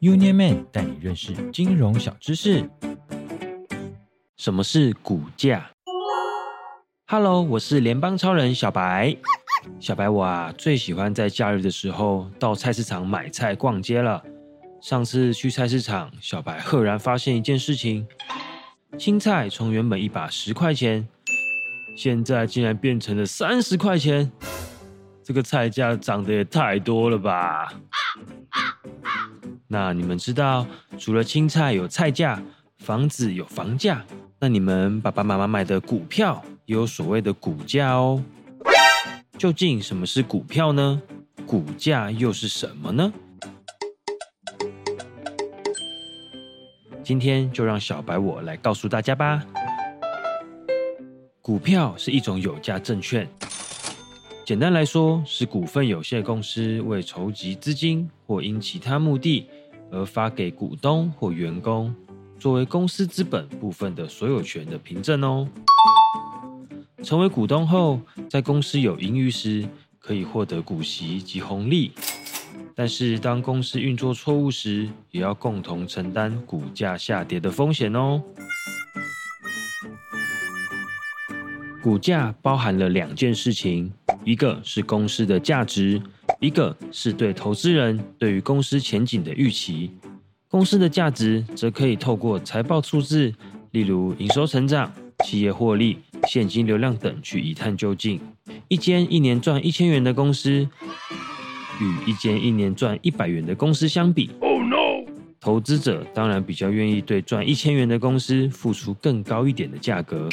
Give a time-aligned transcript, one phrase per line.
[0.00, 2.68] Union Man 带你认识金融小知识。
[4.36, 5.70] 什么是股价
[7.06, 9.16] ？Hello，我是联邦超人小白。
[9.78, 14.20] 小白我啊，最喜欢在假日的时候到菜市场买菜逛街了。
[14.80, 18.04] 上次去菜市场，小白赫然发现一件事情：
[18.98, 21.06] 青菜从原本一把十块钱，
[21.96, 24.32] 现在竟然变成了三十块钱。
[25.24, 27.72] 这个菜价涨得也太多了吧？
[29.68, 30.66] 那你们知道，
[30.98, 32.42] 除了青菜有菜价，
[32.78, 34.04] 房子有房价，
[34.38, 38.22] 那你们爸爸妈妈买的股票也有所谓的股价哦。
[39.38, 41.00] 究竟什么是股票呢？
[41.46, 43.12] 股价又是什么呢？
[47.02, 49.42] 今天就让小白我来告诉大家吧。
[51.40, 53.28] 股票是一种有价证券，
[54.52, 59.46] 简单来说是股份有限公司为筹集资金或因其他目的。
[59.90, 61.94] 而发给股东或员工，
[62.38, 65.48] 作为公司资本部分的所有权的凭证哦。
[67.02, 67.98] 成为股东后，
[68.28, 69.66] 在公司有盈余时，
[69.98, 71.92] 可以获得股息及红利。
[72.74, 78.22] 但是，当公司运作错误时，也要共同承担股价下跌的风险哦。
[81.82, 83.92] 股价包含了两件事情，
[84.24, 86.00] 一个是公司的价值。
[86.38, 89.90] 一个是对投资人对于公司前景的预期，
[90.48, 93.32] 公司的价值则可以透过财报数字，
[93.72, 94.92] 例如营收成长、
[95.24, 95.98] 企业获利、
[96.28, 98.20] 现金流量等去一探究竟。
[98.68, 100.68] 一间一年赚一千元的公司，
[101.80, 105.04] 与一间一年赚一百元的公司相比，Oh no！
[105.40, 110.28] 投资者当然比较愿意对赚一千元的公司付出更高一点的价格。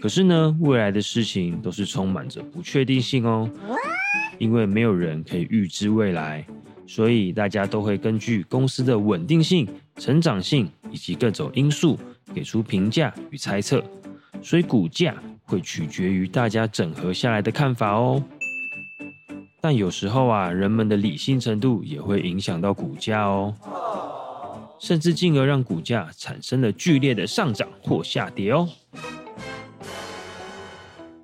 [0.00, 3.50] 可是呢，未来的事情都是充满着不确定性哦。
[4.38, 6.46] 因为没有人可以预知未来，
[6.86, 11.98] 所以大家都会根据公司的稳定性、成长性以及各种因素
[12.32, 13.82] 给出评价与猜测。
[14.40, 18.22] 所以股价会取决于大家整合下来的看法哦。
[19.60, 23.52] 但有时候啊，人们的理性程度也会影响到股价哦，
[24.78, 28.68] 甚至进而让股价产生了剧烈的上涨或下跌哦。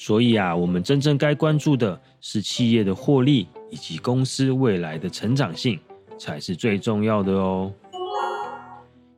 [0.00, 5.78] 所以啊，我们真正该关注的是企业的获利以及公司未来的成长性，
[6.18, 7.70] 才是最重要的哦。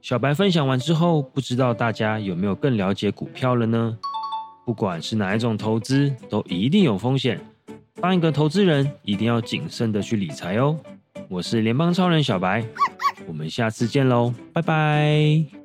[0.01, 3.97] 小白分享完之后，不知道大家有没有更了解股票了呢？
[4.67, 7.41] 不管是哪一种投资，都一定有风险。
[8.01, 10.77] 当一个投资人，一定要谨慎的去理财哦。
[11.29, 12.65] 我是联邦超人小白，
[13.29, 15.62] 我们下次见喽，拜拜。